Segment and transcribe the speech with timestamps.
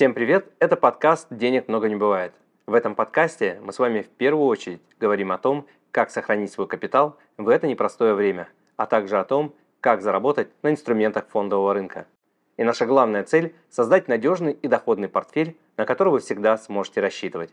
[0.00, 0.50] Всем привет!
[0.60, 2.32] Это подкаст «Денег много не бывает».
[2.64, 6.66] В этом подкасте мы с вами в первую очередь говорим о том, как сохранить свой
[6.66, 12.06] капитал в это непростое время, а также о том, как заработать на инструментах фондового рынка.
[12.56, 17.52] И наша главная цель– создать надежный и доходный портфель, на который вы всегда сможете рассчитывать.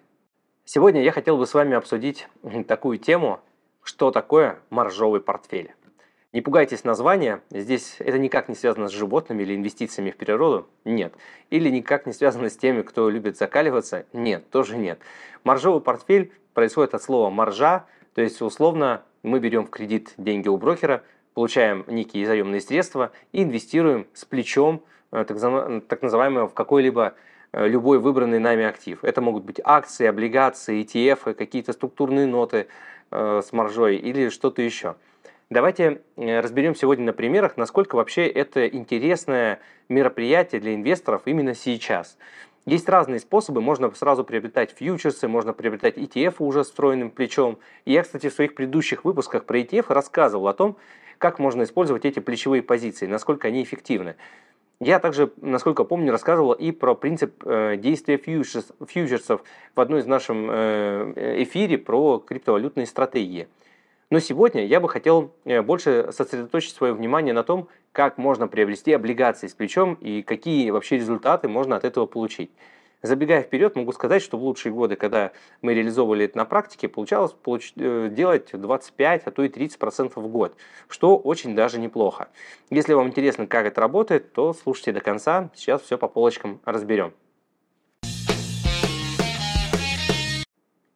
[0.64, 2.30] Сегодня я хотел бы с вами обсудить
[2.70, 3.42] такую тему,
[3.84, 5.74] что такое маржовый портфель.
[6.38, 11.16] Не пугайтесь названия, здесь это никак не связано с животными или инвестициями в природу, нет.
[11.50, 15.00] Или никак не связано с теми, кто любит закаливаться, нет, тоже нет.
[15.44, 20.58] Маржовый портфель происходит от слова маржа, то есть условно мы берем в кредит деньги у
[20.58, 21.02] брокера,
[21.34, 27.16] получаем некие заемные средства и инвестируем с плечом э, так называемого в какой-либо
[27.52, 29.04] э, любой выбранный нами актив.
[29.04, 32.68] Это могут быть акции, облигации, ETF, какие-то структурные ноты
[33.10, 34.98] э, с маржой или что-то еще.
[35.50, 42.18] Давайте э, разберем сегодня на примерах, насколько вообще это интересное мероприятие для инвесторов именно сейчас.
[42.66, 47.60] Есть разные способы, можно сразу приобретать фьючерсы, можно приобретать ETF уже встроенным плечом.
[47.86, 50.76] И я, кстати, в своих предыдущих выпусках про ETF рассказывал о том,
[51.18, 54.18] как можно использовать эти плечевые позиции, насколько они эффективны.
[54.82, 60.36] Я также, насколько помню, рассказывал и про принцип э, действия фьючерсов в одной из наших
[60.36, 63.48] э, эфире про криптовалютные стратегии.
[64.10, 68.94] Но сегодня я бы хотел э, больше сосредоточить свое внимание на том, как можно приобрести
[68.94, 72.50] облигации с плечом и какие вообще результаты можно от этого получить.
[73.02, 77.34] Забегая вперед, могу сказать, что в лучшие годы, когда мы реализовывали это на практике, получалось
[77.34, 77.74] получ...
[77.76, 80.56] Э, делать 25, а то и 30% в год,
[80.88, 82.30] что очень даже неплохо.
[82.70, 87.14] Если вам интересно, как это работает, то слушайте до конца, сейчас все по полочкам разберем.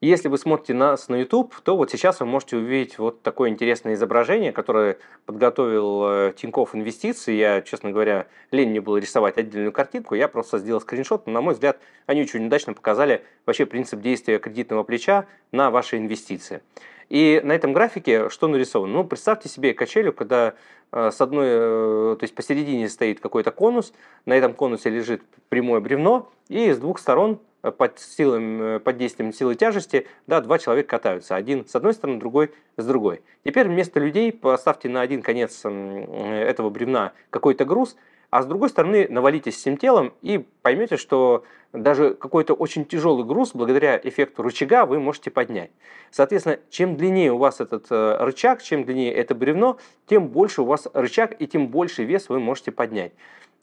[0.03, 3.93] Если вы смотрите нас на YouTube, то вот сейчас вы можете увидеть вот такое интересное
[3.93, 7.35] изображение, которое подготовил э, Тинькофф Инвестиции.
[7.35, 11.27] Я, честно говоря, лень мне было рисовать отдельную картинку, я просто сделал скриншот.
[11.27, 15.97] Но, на мой взгляд, они очень удачно показали вообще принцип действия кредитного плеча на ваши
[15.97, 16.63] инвестиции.
[17.09, 18.93] И на этом графике что нарисовано?
[18.93, 20.55] Ну, представьте себе качелю, когда
[20.91, 23.93] э, с одной, э, то есть посередине стоит какой-то конус,
[24.25, 29.33] на этом конусе лежит прямое бревно, и с двух сторон под, силами, э, под действием
[29.33, 31.35] силы тяжести, да, два человека катаются.
[31.35, 33.21] Один с одной стороны, другой с другой.
[33.43, 37.95] Теперь вместо людей поставьте на один конец этого бревна какой-то груз,
[38.31, 43.51] а с другой стороны навалитесь всем телом и поймете, что даже какой-то очень тяжелый груз,
[43.53, 45.71] благодаря эффекту рычага, вы можете поднять.
[46.11, 50.65] Соответственно, чем длиннее у вас этот э, рычаг, чем длиннее это бревно, тем больше у
[50.65, 53.11] вас рычаг и тем больше вес вы можете поднять.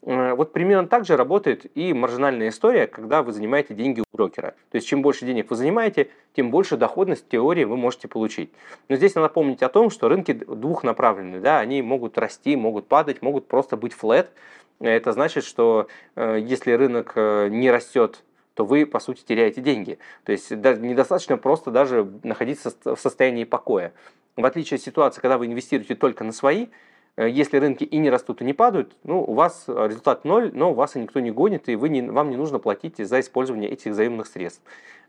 [0.03, 4.55] Э, вот примерно так же работает и маржинальная история, когда вы занимаете деньги у брокера.
[4.71, 8.51] То есть чем больше денег вы занимаете, тем больше доходность в теории вы можете получить.
[8.87, 11.41] Но здесь надо помнить о том, что рынки двухнаправленные.
[11.41, 11.59] Да?
[11.59, 14.31] Они могут расти, могут падать, могут просто быть флет.
[14.79, 18.23] Это значит, что э, если рынок э, не растет,
[18.53, 19.99] то вы, по сути, теряете деньги.
[20.23, 23.93] То есть недостаточно просто даже находиться в состоянии покоя.
[24.35, 26.67] В отличие от ситуации, когда вы инвестируете только на свои,
[27.27, 30.73] если рынки и не растут, и не падают, ну, у вас э, результат ноль, но
[30.73, 33.91] вас и никто не гонит, и вы не, вам не нужно платить за использование этих
[33.91, 34.61] взаимных средств.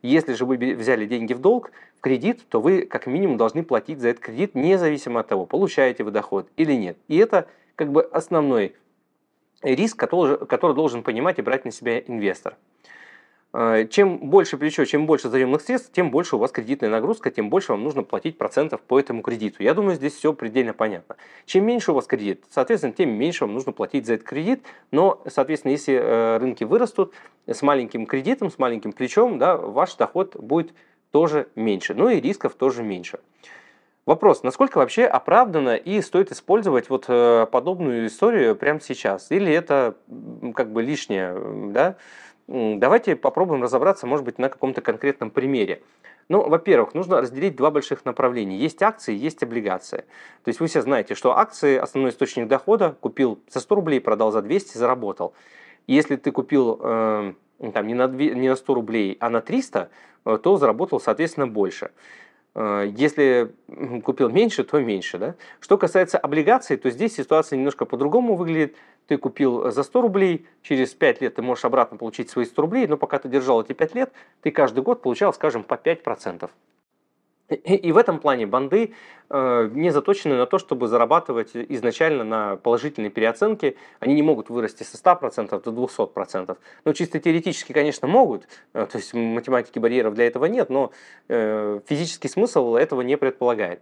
[0.03, 4.00] Если же вы взяли деньги в долг, в кредит, то вы как минимум должны платить
[4.00, 6.97] за этот кредит, независимо от того, получаете вы доход или нет.
[7.09, 8.75] И это как бы основной
[9.62, 12.56] риск, который, который должен понимать и брать на себя инвестор.
[13.53, 17.50] Э, чем больше плечо, чем больше заемных средств, тем больше у вас кредитная нагрузка, тем
[17.50, 19.62] больше вам нужно платить процентов по этому кредиту.
[19.62, 21.16] Я думаю, здесь все предельно понятно.
[21.47, 24.62] Чем меньше у вас кредит, соответственно, тем меньше вам нужно платить за этот кредит.
[24.93, 27.12] Но, соответственно, если э, рынки вырастут
[27.47, 30.72] с маленьким кредитом, с маленьким плечом, да, ваш доход будет
[31.10, 31.94] тоже меньше.
[31.94, 33.19] Ну и рисков тоже меньше.
[34.06, 39.31] Вопрос, насколько вообще оправданно и стоит использовать вот э, подобную историю прямо сейчас?
[39.31, 39.94] Или это
[40.55, 41.37] как бы лишнее,
[41.72, 41.97] да?
[42.53, 45.83] Давайте попробуем разобраться, может быть, на каком-то конкретном примере.
[46.28, 48.57] Ну, во-первых, нужно разделить два больших направления.
[48.57, 49.98] Есть акции, есть облигации.
[50.42, 52.97] То есть вы все знаете, что акции– основной источник дохода.
[53.01, 55.33] Купил за 100 рублей, продал за 200, заработал.
[55.86, 57.34] Если ты купил э,
[57.72, 59.89] там, не, на 2, не на 100 рублей, а на 300,
[60.25, 61.92] э, то заработал, соответственно, больше.
[62.57, 63.53] Э, если
[64.03, 65.19] купил меньше, то меньше.
[65.19, 65.34] Да?
[65.60, 68.77] Что касается облигаций, то здесь ситуация немножко по-другому выглядит.
[69.10, 72.86] Ты купил за 100 рублей, через 5 лет ты можешь обратно получить свои 100 рублей,
[72.86, 76.48] но пока ты держал эти 5 лет, ты каждый год получал, скажем, по 5%.
[77.48, 78.95] И в этом плане банды
[79.28, 83.74] э, не заточены на то, чтобы зарабатывать изначально на положительной переоценке.
[83.98, 86.56] Они не могут вырасти со 100% до 200%.
[86.84, 88.47] Ну, чисто теоретически, конечно, могут.
[88.74, 90.92] Э, то есть математики барьеров для этого нет, но
[91.27, 93.80] э, физический смысл этого не предполагает.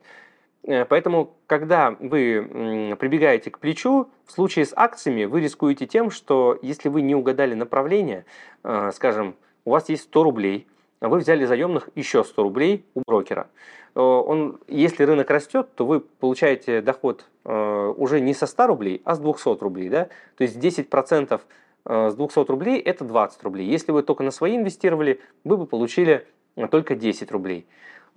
[0.64, 6.58] Э, поэтому, когда вы прибегаете к плечу, в случае с акциями вы рискуете тем, что
[6.62, 8.24] если вы не угадали направление,
[8.64, 9.34] э, скажем,
[9.64, 10.66] у вас есть 100 рублей,
[11.00, 13.48] а вы взяли заемных еще 100 рублей у брокера.
[13.94, 19.14] Э, он, если рынок растет, то вы получаете доход уже не со 100 рублей, а
[19.14, 19.88] с 200 рублей.
[19.88, 20.08] Да?
[20.36, 21.40] То есть 10%
[21.86, 23.66] с 200 рублей– это 20 рублей.
[23.66, 26.26] Если вы только на свои инвестировали, вы бы получили
[26.70, 27.66] только 10 рублей.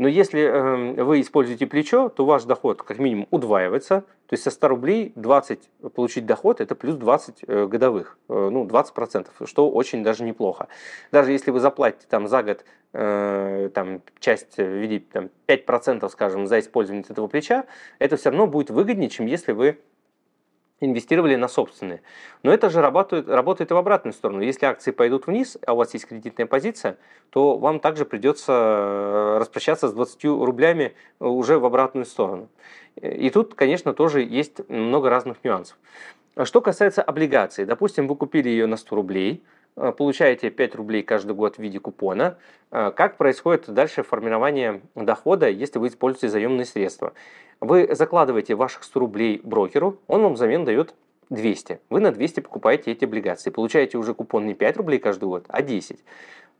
[0.02, 4.02] Но если э, вы используете плечо, то ваш доход как минимум удваивается.
[4.26, 8.66] То есть со 100 рублей 20 получить доход– это плюс 20 э, годовых, э, ну
[8.66, 10.70] 20%, что очень даже неплохо.
[11.12, 16.48] Даже если вы заплатите там за год э, там, часть в виде там, 5%, скажем,
[16.48, 17.66] за использование этого плеча,
[18.00, 19.78] это все равно будет выгоднее, чем если вы
[20.82, 22.02] инвестировали на собственные.
[22.44, 24.42] Но это же работает, работает и в обратную сторону.
[24.42, 26.98] Если акции пойдут вниз, а у вас есть кредитная позиция,
[27.30, 32.50] то вам также придется э, распрощаться с 20 рублями уже в обратную сторону.
[33.02, 35.78] И тут, конечно, тоже есть много разных нюансов.
[36.44, 39.44] Что касается облигаций, допустим, вы купили ее на 100 рублей,
[39.76, 42.38] э, получаете 5 рублей каждый год в виде купона.
[42.72, 47.14] Э, как происходит дальше формирование дохода, если вы используете заемные средства?
[47.62, 50.96] Вы закладываете ваших 100 рублей брокеру, он вам взамен дает
[51.30, 51.80] 200.
[51.90, 53.52] Вы на 200 покупаете эти облигации.
[53.52, 56.00] Получаете уже купон не 5 рублей каждый год, а 10.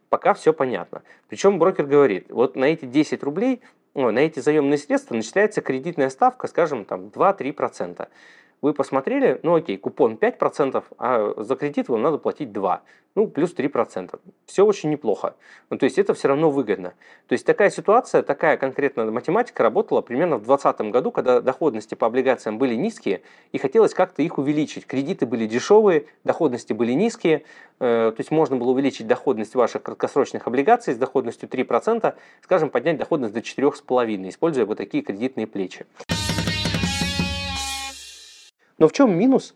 [0.10, 1.02] Пока все понятно.
[1.28, 3.62] Причем брокер говорит, вот на эти 10 рублей,
[3.96, 8.08] на эти заемные средства начисляется кредитная ставка, скажем, там 2-3%
[8.62, 12.82] вы посмотрели, ну окей, купон 5%, а за кредит вам надо платить 2,
[13.16, 14.20] ну плюс 3%.
[14.46, 15.36] Все очень неплохо.
[15.70, 16.94] Ну, то есть это все равно выгодно.
[17.28, 22.08] То есть такая ситуация, такая конкретная математика работала примерно в 2020 году, когда доходности по
[22.08, 23.22] облигациям были низкие,
[23.52, 24.86] и хотелось как-то их увеличить.
[24.86, 27.44] Кредиты были дешевые, доходности были низкие,
[27.80, 32.98] э, то есть можно было увеличить доходность ваших краткосрочных облигаций с доходностью 3%, скажем, поднять
[32.98, 35.86] доходность до 4,5%, используя вот такие кредитные плечи.
[38.82, 39.54] Но в чем минус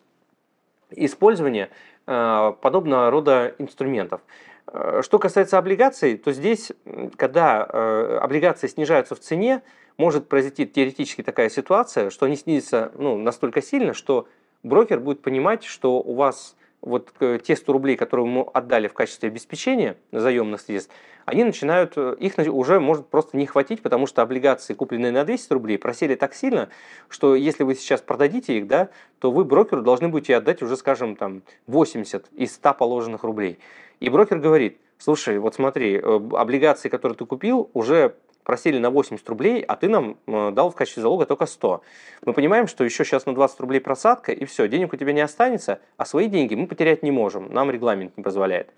[0.91, 1.71] использования
[2.05, 4.21] э, подобного рода инструментов?
[4.67, 6.71] Э, что касается облигаций, то здесь,
[7.15, 9.63] когда э, облигации снижаются в цене,
[9.97, 14.27] может произойти теоретически такая ситуация, что они снизятся ну, настолько сильно, что
[14.61, 16.55] брокер будет понимать, что у вас
[16.85, 17.11] вот
[17.43, 20.93] те 100 рублей, которые ему отдали в качестве обеспечения заемных средств,
[21.25, 25.53] они начинают, э, их уже может просто не хватить, потому что облигации, купленные на 200
[25.53, 26.69] рублей, просели так сильно,
[27.09, 28.89] что если вы сейчас продадите их, да,
[29.19, 33.57] то вы брокеру должны будете отдать уже, скажем, там 80 из 100 положенных рублей.
[33.99, 35.99] И брокер говорит, слушай, вот смотри, э,
[36.33, 40.75] облигации, которые ты купил, уже просили на 80 рублей, а ты нам э, дал в
[40.75, 41.81] качестве залога только 100.
[42.25, 45.21] Мы понимаем, что еще сейчас на 20 рублей просадка, и все, денег у тебя не
[45.21, 48.69] останется, а свои деньги мы потерять не можем, нам регламент не позволяет.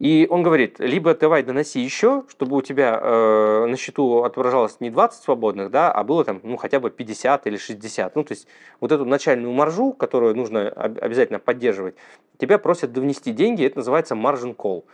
[0.00, 4.88] И он говорит, либо давай доноси еще, чтобы у тебя э, на счету отображалось не
[4.88, 8.16] 20 свободных, да, а было там ну, хотя бы 50 или 60.
[8.16, 8.48] Ну, то есть
[8.80, 11.96] вот эту начальную маржу, которую нужно обязательно поддерживать,
[12.38, 14.84] тебя просят довнести деньги, это называется margin call.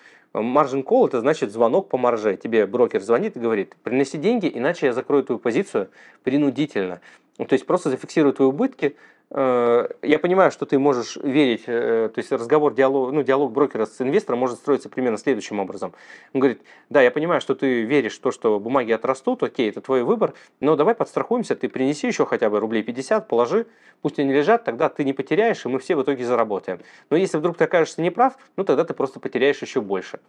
[0.40, 2.36] Margin call– это значит звонок по марже.
[2.36, 5.88] Тебе брокер звонит и говорит, приноси деньги, иначе я закрою твою позицию
[6.22, 7.00] принудительно.
[7.36, 8.96] То есть просто зафиксирую твои убытки,
[9.28, 14.00] я понимаю, что ты можешь верить, э, то есть разговор, диалог, ну, диалог брокера с
[14.00, 15.94] инвестором может строиться примерно следующим образом.
[16.32, 19.80] Он говорит, да, я понимаю, что ты веришь в то, что бумаги отрастут, окей, это
[19.80, 23.66] твой выбор, но давай подстрахуемся, ты принеси еще хотя бы рублей 50, положи,
[24.00, 26.78] пусть они лежат, тогда ты не потеряешь, и мы все в итоге заработаем.
[27.10, 30.20] Но если вдруг ты окажешься неправ, ну тогда ты просто потеряешь еще больше.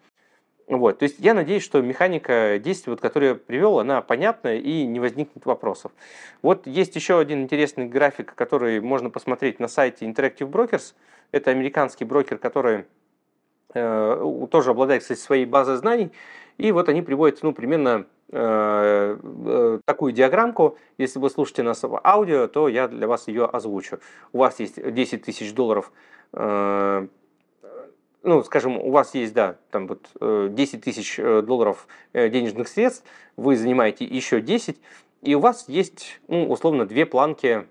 [0.68, 4.86] Вот, то есть я надеюсь, что механика действий, вот, которую я привел, она понятна и
[4.86, 5.94] не возникнет вопросов.
[6.42, 10.94] Вот есть еще один интересный график, который можно посмотреть на сайте Interactive Brokers.
[11.32, 12.86] Это американский брокер, который
[13.74, 16.12] э, тоже обладает, кстати, своей базой знаний.
[16.58, 20.78] И вот они приводят ну, примерно э, э, такую диаграммку.
[20.98, 24.00] Если вы слушаете нас в аудио, то я для вас ее озвучу.
[24.34, 25.94] У вас есть 10 тысяч долларов
[26.34, 27.08] э,
[28.24, 32.68] ну, скажем, у вас есть, да, там вот 10 э, тысяч э, долларов э, денежных
[32.68, 33.06] средств,
[33.36, 34.80] вы занимаете еще 10,
[35.22, 37.68] и у вас есть, ну, условно, две планки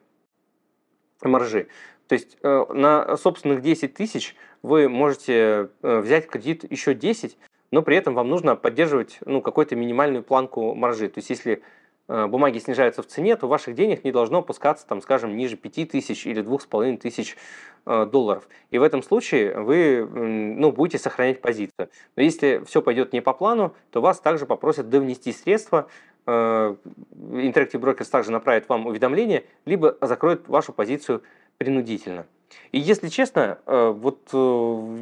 [1.23, 1.69] маржи.
[2.09, 7.37] То есть на собственных 10 тысяч вы можете взять кредит еще 10,
[7.73, 11.09] но при этом вам нужно поддерживать ну, какую-то минимальную планку маржи.
[11.09, 11.63] То есть если
[12.09, 16.27] бумаги снижаются в цене, то ваших денег не должно опускаться, там, скажем, ниже 5 тысяч
[16.27, 17.37] или 2,5 тысяч
[17.85, 18.49] э, долларов.
[18.71, 21.89] И в этом случае вы ну, будете сохранять позицию.
[22.15, 25.89] Но если все пойдет не по плану, то вас также попросят довнести средства,
[26.27, 26.77] э,
[27.13, 31.23] Interactive Brokers также направит вам уведомление, либо закроет вашу позицию
[31.59, 32.27] принудительно.
[32.71, 34.21] И если честно, вот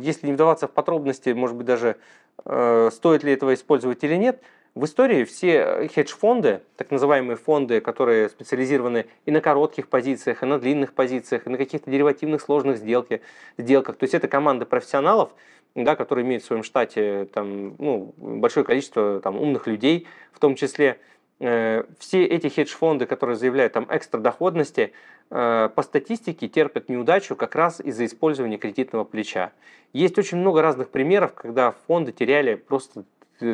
[0.01, 1.97] если не вдаваться в подробности, может быть даже
[2.39, 4.41] стоит ли этого использовать или нет,
[4.75, 10.59] в истории все хедж-фонды, так называемые фонды, которые специализированы и на коротких позициях, и на
[10.59, 13.23] длинных позициях, и на каких-то деривативных сложных сделки,
[13.57, 15.31] сделках, то есть это команда профессионалов,
[15.75, 20.57] да, которые имеют в своем штате там, ну, большое количество там, умных людей, в том
[20.57, 20.99] числе
[21.41, 24.93] э, все эти хедж-фонды, которые заявляют там экстра доходности,
[25.31, 29.53] э, по статистике терпят неудачу как раз из-за использования кредитного плеча.
[29.93, 33.05] Есть очень много разных примеров, когда фонды теряли просто э,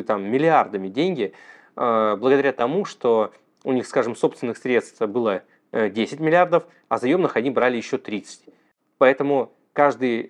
[0.07, 1.33] там, миллиардами деньги
[1.75, 3.31] благодаря тому, что
[3.63, 8.45] у них, скажем, собственных средств было 10 миллиардов, а заемных они брали еще 30.
[8.97, 10.27] Поэтому каждый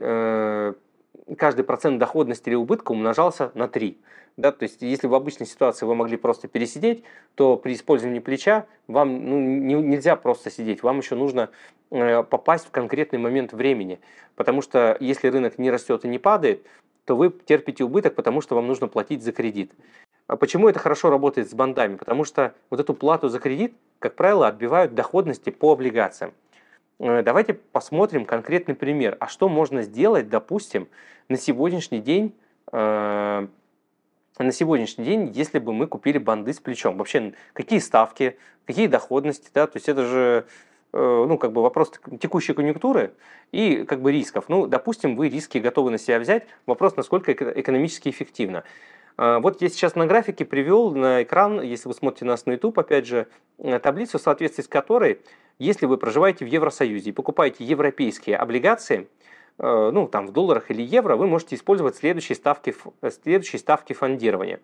[1.38, 3.98] каждый процент доходности или убытка умножался на 3.
[4.38, 7.03] Да, то есть, если в обычной ситуации вы могли просто пересидеть,
[7.36, 11.50] то при использовании плеча вам ну, не, нельзя просто сидеть, вам еще нужно
[11.91, 14.00] э, попасть в конкретный момент времени.
[14.36, 16.65] Потому что если рынок не растет и не падает,
[17.12, 19.74] то вы терпите убыток, потому что вам нужно платить за кредит.
[20.27, 21.98] А почему это хорошо работает с бандами?
[21.98, 26.32] Потому что вот эту плату за кредит, как правило, отбивают доходности по облигациям.
[27.00, 29.18] Э, давайте посмотрим конкретный пример.
[29.20, 30.88] А что можно сделать, допустим,
[31.27, 32.34] на сегодняшний день,
[32.72, 33.48] э,
[34.39, 36.96] на сегодняшний день, если бы мы купили банды с плечом?
[36.96, 39.68] Вообще, какие ставки, какие доходности, да?
[39.68, 40.46] То есть это же
[40.93, 43.13] ну, как бы вопрос текущей конъюнктуры
[43.51, 44.45] и как бы рисков.
[44.50, 46.45] Ну, допустим, вы риски готовы на себя взять.
[46.65, 48.63] Вопрос, насколько экономически эффективно.
[49.17, 53.05] Вот я сейчас на графике привел на экран, если вы смотрите нас на YouTube, опять
[53.05, 53.27] же,
[53.81, 55.19] таблицу, в соответствии с которой
[55.62, 59.07] если вы проживаете в Евросоюзе и покупаете европейские облигации,
[59.60, 62.74] э, ну, там, в долларах или евро, вы можете использовать следующие ставки,
[63.24, 64.60] следующие ставки фондирования.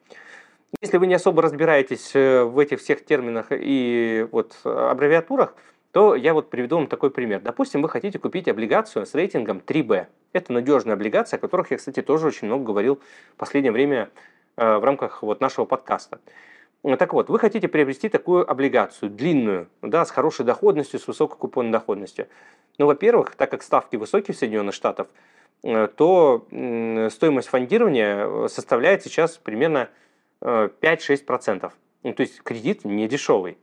[0.81, 5.53] Если вы не особо разбираетесь э, в этих всех терминах и вот аббревиатурах,
[5.97, 7.41] то я вот приведу вам такой пример.
[7.41, 10.05] Допустим, вы хотите купить облигацию с рейтингом 3B.
[10.31, 13.01] Это надежная облигация, о которых я, кстати, тоже очень много говорил
[13.33, 14.11] в последнее время
[14.57, 16.19] э, в рамках вот нашего подкаста.
[16.99, 21.71] Так вот, вы хотите приобрести такую облигацию, длинную, да, с хорошей доходностью, с высокой купонной
[21.71, 22.27] доходностью.
[22.77, 25.07] Ну, во-первых, так как ставки высокие в Соединенных Штатах,
[25.63, 26.45] э, то
[27.09, 29.89] стоимость фондирования э, составляет сейчас примерно
[30.41, 31.65] 5-6%.
[31.65, 31.69] Э,
[32.03, 33.57] ну, то есть кредит не дешевый.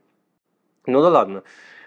[0.86, 1.44] Ну да ладно.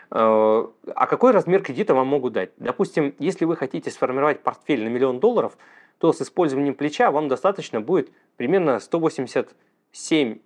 [0.09, 2.51] А какой размер кредита вам могут дать?
[2.57, 5.57] Допустим, если вы хотите сформировать портфель на миллион долларов,
[5.97, 10.39] то с использованием плеча вам достаточно будет примерно 187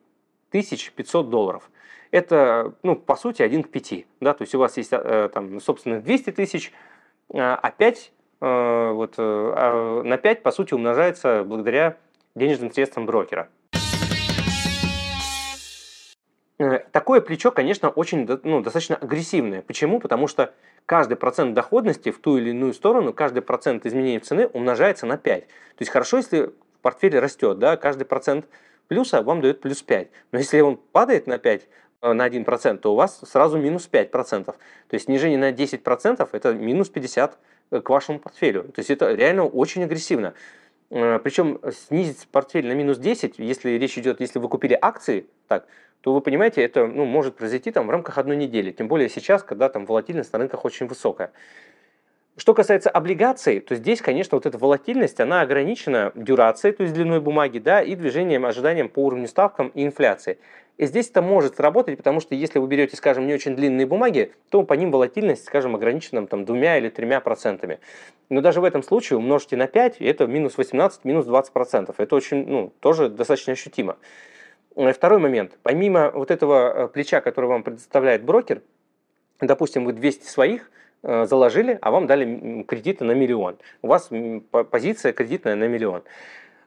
[0.52, 1.70] 500 долларов.
[2.12, 4.06] Это, ну, по сути, 1 к 5.
[4.20, 4.34] Да?
[4.34, 6.74] То есть у вас есть э, там, собственно, 200 тысяч,
[7.34, 11.98] а 5 э, вот, э, а на 5, по сути, умножается благодаря
[12.36, 13.50] денежным средствам брокера.
[16.92, 19.62] Такое плечо, конечно, очень ну, достаточно агрессивное.
[19.62, 20.00] Почему?
[20.00, 20.54] Потому что
[20.86, 25.48] каждый процент доходности в ту или иную сторону, каждый процент изменения цены умножается на 5.
[25.48, 28.46] То есть хорошо, если в портфеле растет, да, каждый процент
[28.88, 30.10] плюса вам дает плюс 5.
[30.32, 31.68] Но если он падает на 5,
[32.02, 34.46] э, на 1%, то у вас сразу минус 5%.
[34.46, 34.54] То
[34.92, 37.40] есть снижение на 10% это минус 50
[37.72, 38.64] э, к вашему портфелю.
[38.64, 40.34] То есть это реально очень агрессивно.
[40.92, 45.66] Э, Причем снизить портфель на минус 10, если речь идет, если вы купили акции, так,
[46.02, 48.72] то вы понимаете, это ну, может произойти там, в рамках одной недели.
[48.72, 51.32] Тем более сейчас, когда там волатильность на рынках очень высокая.
[52.38, 57.20] Что касается облигаций, то здесь, конечно, вот эта волатильность, она ограничена дюрацией, то есть длиной
[57.20, 60.40] бумаги, да, и движением, ожиданием по уровню ставкам и инфляции.
[60.78, 64.32] И здесь это может сработать, потому что если вы берете, скажем, не очень длинные бумаги,
[64.50, 67.80] то по ним волатильность, скажем, ограничена там, двумя или тремя процентами.
[68.30, 72.00] Но даже в этом случае умножьте на 5, и это минус 18, минус 20 процентов.
[72.00, 73.98] Это очень, ну, тоже достаточно ощутимо.
[74.76, 75.58] Второй момент.
[75.64, 78.62] Помимо вот этого э, плеча, который вам предоставляет брокер,
[79.40, 80.72] допустим, вы 200 своих–
[81.04, 83.58] Э, заложили, а вам дали кредиты на миллион.
[83.82, 84.10] У вас
[84.70, 86.04] позиция кредитная на миллион.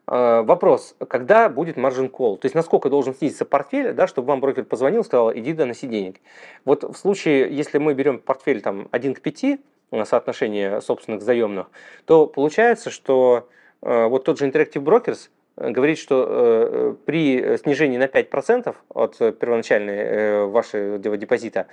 [0.09, 2.39] Э, вопрос, когда будет margin call?
[2.39, 6.17] То есть, насколько должен снизиться портфель, да, чтобы вам брокер позвонил, сказал, иди доноси денег.
[6.65, 11.71] Вот в случае, если мы берем портфель там 1 к 5, э, соотношение собственных заемных,
[12.05, 13.49] то получается, что
[13.83, 21.67] вот тот же Interactive Brokers говорит, что при снижении на 5% от первоначальной вашего депозита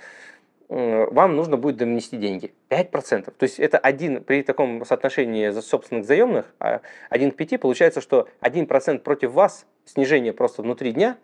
[0.68, 2.54] вам нужно будет донести деньги.
[2.70, 3.24] 5%.
[3.24, 8.26] То есть это один, при таком соотношении собственных заемных, 1 а к 5, получается, что
[8.40, 11.18] 1% против вас, снижение просто внутри дня,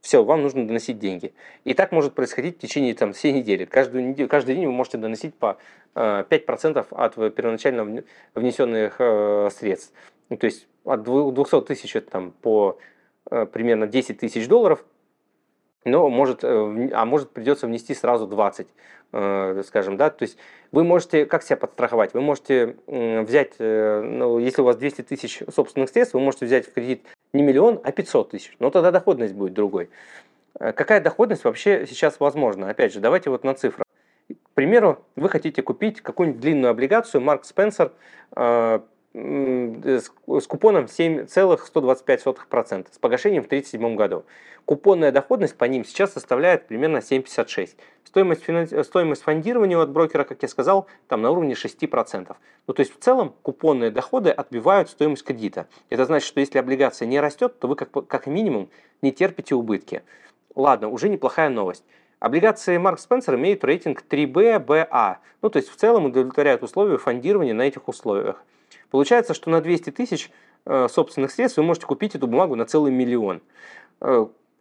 [0.00, 1.34] все, вам нужно доносить деньги.
[1.64, 3.64] И так может происходить в течение там, всей недели.
[3.64, 5.58] Каждую неделю, каждый день вы можете доносить по
[5.94, 9.92] 5% от первоначально внесенных э, средств.
[10.28, 12.78] Ну, то есть от 200 тысяч там, по
[13.30, 14.84] э, примерно 10 тысяч долларов
[15.84, 18.66] но может, э, а может придется внести сразу 20,
[19.12, 20.36] э, скажем, да, то есть
[20.72, 25.90] вы можете, как себя подстраховать, вы можете взять, ну, если у вас 200 тысяч собственных
[25.90, 27.02] средств, вы можете взять в кредит
[27.32, 29.88] не миллион, а 500 тысяч, но тогда доходность будет другой.
[30.58, 32.68] Какая доходность вообще сейчас возможна?
[32.68, 33.84] Опять же, давайте вот на цифрах.
[34.28, 37.92] К примеру, вы хотите купить какую-нибудь длинную облигацию Марк Спенсер
[39.16, 44.24] с купоном 7,125% с погашением в 1937 году.
[44.66, 47.76] Купонная доходность по ним сейчас составляет примерно 7,56.
[48.04, 48.74] Стоимость, финанс...
[48.86, 52.36] стоимость фондирования от брокера, как я сказал, там на уровне 6%.
[52.66, 55.66] Ну, то есть в целом купонные доходы отбивают стоимость кредита.
[55.88, 58.68] Это значит, что если облигация не растет, то вы как, как минимум
[59.00, 60.02] не терпите убытки.
[60.54, 61.84] Ладно, уже неплохая новость.
[62.18, 65.16] Облигации Марк Спенсер имеют рейтинг 3B, BA.
[65.40, 68.42] Ну, то есть в целом удовлетворяют условия фондирования на этих условиях.
[68.90, 70.30] Получается, что на 200 тысяч
[70.64, 73.42] э, собственных средств вы можете купить эту бумагу на целый миллион.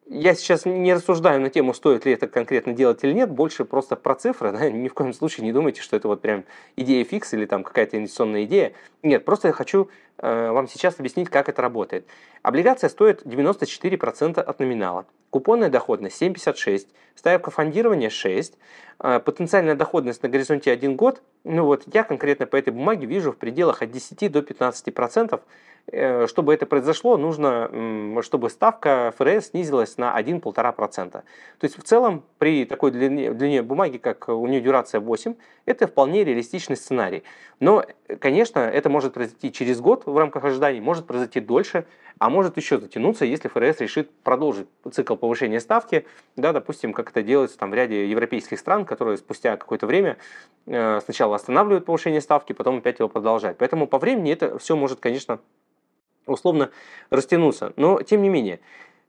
[0.07, 3.95] Я сейчас не рассуждаю на тему, стоит ли это конкретно делать или нет, больше просто
[3.95, 4.51] про цифры.
[4.55, 4.69] Да?
[4.69, 6.45] Ни в коем случае не думайте, что это вот прям
[6.75, 8.73] идея фикс или там какая-то инвестиционная идея.
[9.01, 12.05] Нет, просто я хочу э, вам сейчас объяснить, как это работает.
[12.43, 15.07] Облигация стоит 94% от номинала.
[15.31, 18.57] Купонная доходность 7,56, ставка фондирования 6,
[18.99, 23.31] э, потенциальная доходность на горизонте 1 год, ну вот я конкретно по этой бумаге вижу
[23.31, 25.41] в пределах от 10 до 15%.
[25.91, 31.11] Э, чтобы это произошло, нужно, чтобы ставка ФРС снизилась на 1-1,5%.
[31.11, 31.23] То
[31.61, 36.23] есть в целом при такой длине, длине бумаги, как у нее дюрация 8, это вполне
[36.23, 37.23] реалистичный сценарий.
[37.59, 37.85] Но,
[38.19, 41.85] конечно, это может произойти через год в рамках ожиданий, может произойти дольше,
[42.17, 47.21] а может еще затянуться, если ФРС решит продолжить цикл повышения ставки, да, допустим, как это
[47.21, 50.17] делается там, в ряде европейских стран, которые спустя какое-то время
[50.65, 53.57] э, сначала останавливают повышение ставки, потом опять его продолжают.
[53.59, 55.39] Поэтому по времени это все может, конечно,
[56.25, 56.71] условно
[57.09, 57.73] растянуться.
[57.75, 58.59] Но, тем не менее,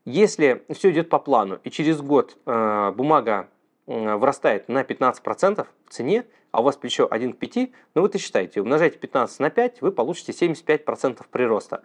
[0.05, 3.49] если все идет по плану, и через год э, бумага
[3.87, 8.07] э, вырастает на 15% в цене, а у вас плечо 1 к 5, ну вы
[8.07, 11.83] это считаете, умножайте 15 на 5, вы получите 75% прироста.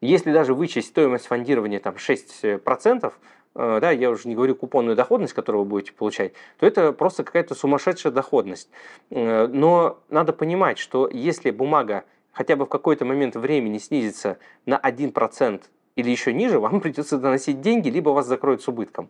[0.00, 3.12] Если даже вычесть стоимость фондирования там 6%,
[3.54, 7.24] э, да, я уже не говорю купонную доходность, которую вы будете получать, то это просто
[7.24, 8.68] какая-то сумасшедшая доходность.
[9.10, 14.78] Э, но надо понимать, что если бумага хотя бы в какой-то момент времени снизится на
[14.78, 15.62] 1%
[15.96, 19.08] или еще ниже, вам придется доносить деньги, либо вас закроют с убытком.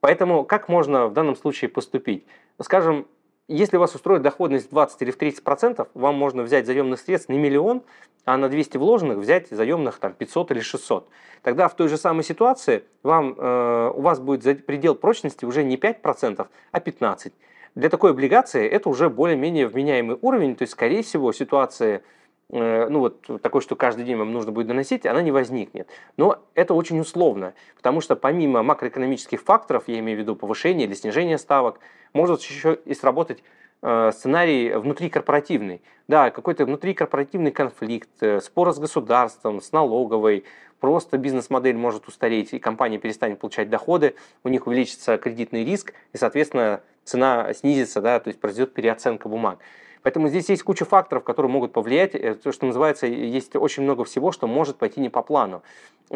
[0.00, 2.26] Поэтому как можно в данном случае поступить?
[2.60, 3.06] Скажем,
[3.48, 7.82] если вас устроит доходность 20 или в 30%, вам можно взять заемных средств не миллион,
[8.24, 11.08] а на 200 вложенных взять заемных там, 500 или 600.
[11.42, 15.76] Тогда в той же самой ситуации вам, э, у вас будет предел прочности уже не
[15.76, 17.32] 5%, а 15%.
[17.76, 22.02] Для такой облигации это уже более-менее вменяемый уровень, то есть, скорее всего, ситуация
[22.48, 25.88] ну вот такой, что каждый день вам нужно будет доносить, она не возникнет.
[26.16, 30.94] Но это очень условно, потому что помимо макроэкономических факторов, я имею в виду повышение или
[30.94, 31.80] снижение ставок,
[32.12, 33.42] может еще и сработать
[33.82, 35.82] э, сценарий внутрикорпоративный.
[36.08, 40.44] Да, какой-то внутрикорпоративный конфликт, э, спор с государством, с налоговой,
[40.80, 46.16] просто бизнес-модель может устареть, и компания перестанет получать доходы, у них увеличится кредитный риск, и,
[46.16, 49.58] соответственно, цена снизится, да, то есть произойдет переоценка бумаг.
[50.02, 52.14] Поэтому здесь есть куча факторов, которые могут повлиять.
[52.14, 55.62] Э, то, что называется, есть очень много всего, что может пойти не по плану.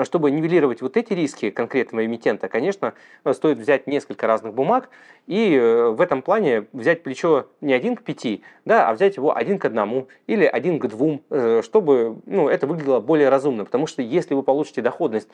[0.02, 4.88] Чтобы нивелировать вот эти риски конкретного эмитента, конечно, э, стоит взять несколько разных бумаг
[5.26, 9.36] и э, в этом плане взять плечо не один к пяти, да, а взять его
[9.36, 11.22] один к одному или один к двум,
[11.62, 13.64] чтобы ну, это выглядело более разумно.
[13.64, 15.28] Потому что если вы получите доходность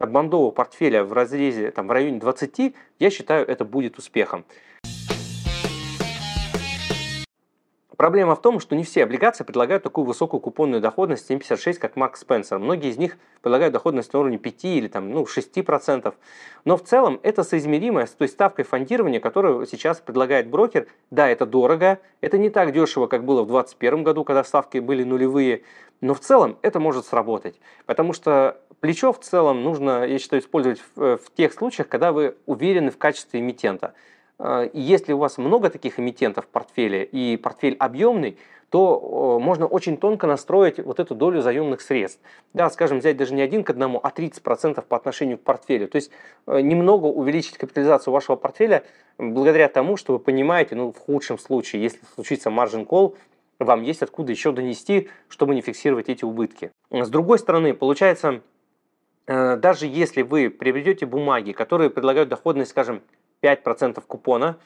[0.00, 4.44] от бандового портфеля в разрезе там, в районе 20, я считаю, это будет успехом.
[8.00, 12.22] Проблема в том, что не все облигации предлагают такую высокую купонную доходность 7,56, как Макс
[12.22, 12.58] Спенсер.
[12.58, 16.14] Многие из них предлагают доходность на уровне 5 или там, ну, 6%.
[16.64, 20.86] Но в целом это соизмеримо с той ставкой фондирования, которую сейчас предлагает брокер.
[21.10, 25.04] Да, это дорого, это не так дешево, как было в 2021 году, когда ставки были
[25.04, 25.62] нулевые,
[26.00, 27.60] но в целом это может сработать.
[27.84, 32.34] Потому что плечо в целом нужно, я считаю, использовать в, в тех случаях, когда вы
[32.46, 33.92] уверены в качестве эмитента.
[34.42, 38.38] А, если у вас много таких эмитентов в портфеле и портфель объемный,
[38.70, 42.20] то можно очень тонко настроить вот эту долю заемных средств.
[42.54, 45.88] Да, скажем, взять даже не один к одному, а 30% по отношению к портфелю.
[45.88, 46.10] То есть
[46.46, 48.84] э, немного увеличить капитализацию вашего портфеля
[49.18, 53.16] благодаря тому, что вы понимаете, ну, в худшем случае, если случится margin call,
[53.58, 56.70] вам есть откуда еще донести, чтобы не фиксировать эти убытки.
[56.90, 58.40] С другой стороны, получается,
[59.26, 63.02] э, даже если вы приобретете бумаги, которые предлагают доходность, скажем,
[63.42, 64.58] 5% купона,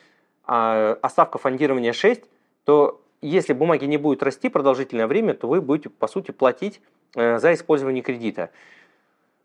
[0.45, 2.23] а, а ставка фондирования 6,
[2.65, 6.81] то если бумаги не будут расти продолжительное время, то вы будете, по сути, платить
[7.15, 8.51] э, за использование кредита.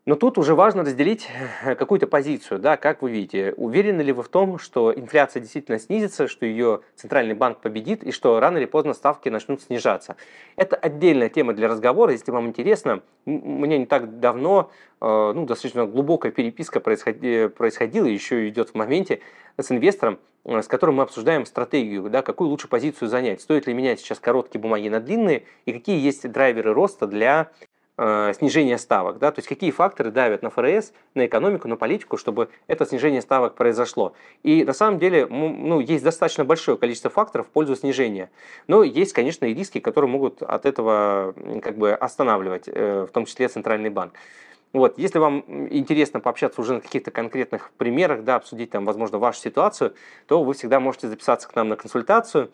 [0.06, 1.28] Но тут уже важно разделить
[1.62, 3.52] э, какую-то позицию, да, как вы видите.
[3.58, 8.10] Уверены ли вы в том, что инфляция действительно снизится, что ее центральный банк победит и
[8.10, 10.16] что рано или поздно ставки начнут снижаться?
[10.56, 13.02] Это отдельная тема для разговора, если вам интересно.
[13.26, 14.70] Меня не так давно
[15.02, 19.20] э, ну, достаточно глубокая переписка происходила, еще идет в моменте
[19.58, 23.42] с инвестором, э, с которым мы обсуждаем стратегию, да, какую лучше позицию занять.
[23.42, 27.50] Стоит ли менять сейчас короткие бумаги на длинные и какие есть драйверы роста для
[27.98, 29.18] э, снижения ставок.
[29.18, 29.30] Да?
[29.30, 33.54] То есть какие факторы давят на ФРС, на экономику, на политику, чтобы это снижение ставок
[33.54, 34.14] произошло.
[34.42, 38.30] И на самом деле ну, есть достаточно большое количество факторов в пользу снижения.
[38.66, 43.26] Но есть, конечно, и риски, которые могут от этого как бы останавливать, э, в том
[43.26, 44.14] числе Центральный банк.
[44.72, 49.40] Вот, если вам интересно пообщаться уже на каких-то конкретных примерах, да, обсудить там, возможно, вашу
[49.40, 49.94] ситуацию,
[50.28, 52.52] то вы всегда можете записаться к нам на консультацию,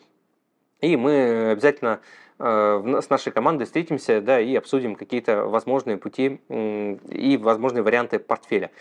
[0.81, 2.01] и мы обязательно
[2.39, 8.71] э, с нашей командой встретимся да, и обсудим какие-то возможные пути и возможные варианты портфеля.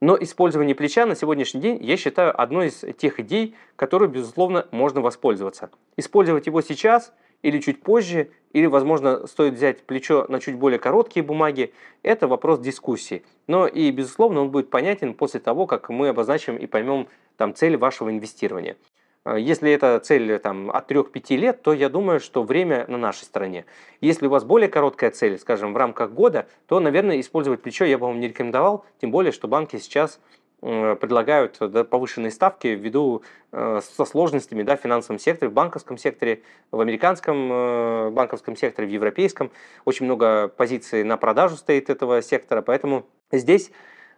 [0.00, 5.00] Но использование плеча на сегодняшний день я считаю одной из тех идей, которой, безусловно, можно
[5.00, 5.70] воспользоваться.
[5.96, 7.12] Использовать его сейчас
[7.42, 12.58] или чуть позже, или, возможно, стоит взять плечо на чуть более короткие бумаги, это вопрос
[12.58, 13.22] дискуссии.
[13.46, 17.76] Но и, безусловно, он будет понятен после того, как мы обозначим и поймем там, цель
[17.76, 18.76] вашего инвестирования.
[19.24, 23.24] Э, если это цель там, от 3-5 лет, то я думаю, что время на нашей
[23.24, 23.64] стороне.
[24.00, 27.98] Если у вас более короткая цель, скажем, в рамках года, то, наверное, использовать плечо я
[27.98, 30.20] бы вам не рекомендовал, тем более, что банки сейчас
[30.62, 31.58] э, предлагают
[31.90, 38.12] повышенные ставки ввиду э, со сложностями да, в финансовом секторе, в банковском секторе, в американском
[38.14, 39.50] банковском секторе, в европейском.
[39.84, 43.70] Очень много позиций на продажу стоит этого сектора, поэтому здесь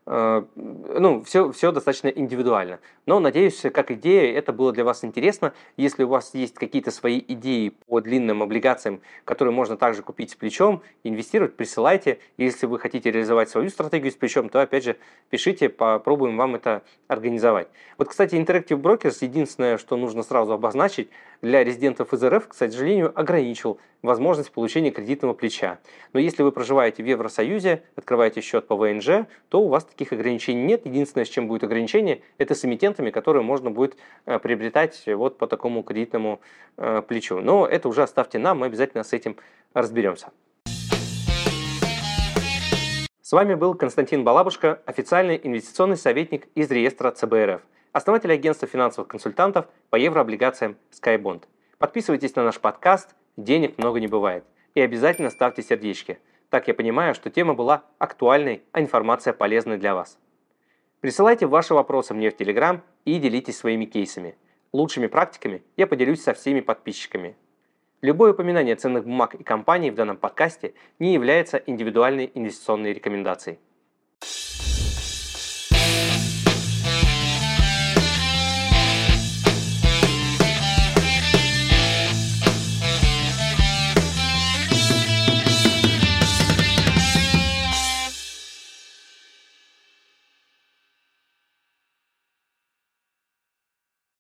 [0.07, 2.81] ну, все, все достаточно индивидуально.
[3.07, 5.55] Но, надеюсь, как идея, это было для вас интересно.
[5.79, 10.35] Если у вас есть какие-то свои идеи по длинным облигациям, которые можно также купить с
[10.35, 12.19] плечом, инвестировать, присылайте.
[12.37, 14.97] Если вы хотите реализовать свою стратегию с плечом, то, опять же,
[15.31, 17.69] пишите, попробуем вам это организовать.
[17.97, 21.09] Вот, кстати, Interactive Brokers, единственное, что нужно сразу обозначить,
[21.45, 25.79] для резидентов из РФ, к сожалению, ограничил возможность получения кредитного плеча.
[26.13, 30.63] Но если вы проживаете в Евросоюзе, открываете счет по ВНЖ, то у вас таких ограничений
[30.63, 30.85] нет.
[30.85, 35.47] Единственное, с чем будет ограничение, это с эмитентами, которые можно будет э, приобретать вот по
[35.47, 36.41] такому кредитному
[36.77, 37.41] э, плечу.
[37.41, 39.37] Но это уже оставьте нам, мы обязательно с этим
[39.73, 40.31] разберемся.
[43.23, 47.63] С вами был Константин Балабушка, официальный инвестиционный советник из реестра ЦБРФ
[47.95, 51.45] основатель агентства финансовых консультантов по еврооблигациям SkyBond.
[51.79, 56.19] Подписывайтесь на наш подкаст «Денег много не бывает» и обязательно ставьте сердечки.
[56.55, 60.21] Так я понимаю, что тема была актуальной, а информация полезной для вас.
[61.01, 64.37] Присылайте ваши вопросы мне в Телеграм и делитесь своими кейсами.
[64.73, 67.35] Лучшими практиками я поделюсь со всеми подписчиками.
[68.03, 73.59] Любое упоминание ценных бумаг и компаний в данном подкасте не является индивидуальной инвестиционной рекомендацией.